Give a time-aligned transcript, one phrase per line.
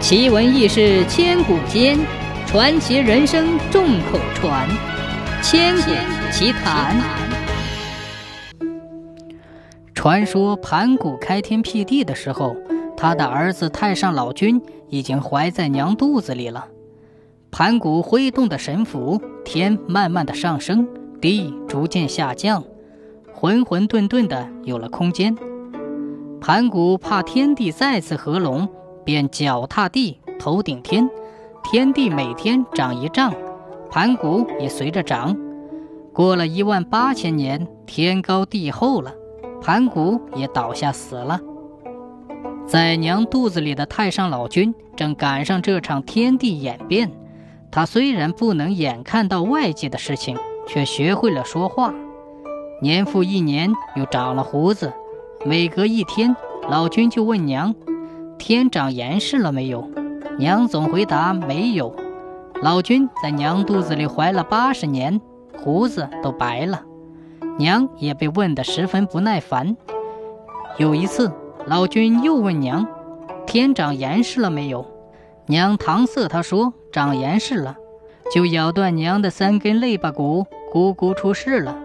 [0.00, 1.98] 奇闻异事千古间，
[2.46, 4.66] 传奇人生众口传。
[5.42, 5.90] 千古
[6.32, 6.96] 奇谈。
[9.94, 12.56] 传说盘古开天辟地的时候，
[12.96, 16.66] 他的儿子太上老君已经怀在娘肚子里了。
[17.50, 20.88] 盘古挥动的神符，天慢慢的上升，
[21.20, 22.64] 地逐渐下降，
[23.34, 25.36] 浑混沌沌的有了空间。
[26.40, 28.66] 盘古怕天地再次合拢。
[29.10, 31.10] 便脚踏地，头顶天，
[31.64, 33.34] 天地每天长一丈，
[33.90, 35.36] 盘古也随着长。
[36.12, 39.12] 过了一万八千年，天高地厚了，
[39.60, 41.40] 盘古也倒下死了。
[42.68, 47.10] 在娘肚子里的太上老君正赶上这场天地演变，
[47.72, 51.92] 他虽然不能眼看到外界的事情，却学会了说话。
[52.80, 54.92] 年复一年，又长了胡子，
[55.44, 56.36] 每隔一天，
[56.68, 57.74] 老君就问娘。
[58.40, 59.86] 天长严实了没有？
[60.38, 61.94] 娘总回答没有。
[62.62, 65.20] 老君在娘肚子里怀了八十年，
[65.62, 66.82] 胡子都白了。
[67.58, 69.76] 娘也被问得十分不耐烦。
[70.78, 71.30] 有一次，
[71.66, 72.86] 老君又问娘
[73.46, 74.86] ：“天长严实了没有？”
[75.46, 77.76] 娘搪塞他说：“长严实了。”
[78.32, 81.76] 就咬断娘的三根肋巴骨，咕咕出世了。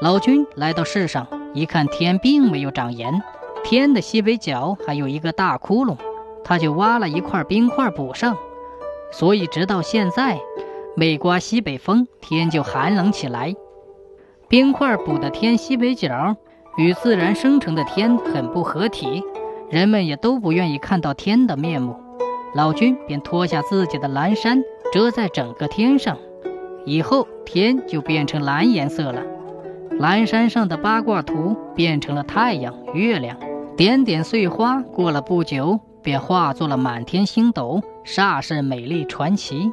[0.00, 3.20] 老君来到世上，一看天并没有长严。
[3.64, 5.96] 天的西北角还有一个大窟窿，
[6.44, 8.36] 他就挖了一块冰块补上，
[9.10, 10.38] 所以直到现在，
[10.94, 13.54] 每刮西北风，天就寒冷起来。
[14.48, 16.36] 冰块补的天西北角，
[16.76, 19.24] 与自然生成的天很不合体，
[19.70, 21.96] 人们也都不愿意看到天的面目。
[22.54, 24.62] 老君便脱下自己的蓝衫，
[24.92, 26.18] 遮在整个天上，
[26.84, 29.22] 以后天就变成蓝颜色了。
[29.98, 33.38] 蓝山上的八卦图变成了太阳、月亮。
[33.76, 39.68] 点点碎花，过了不久，便化作了满天星斗，煞是美丽传奇。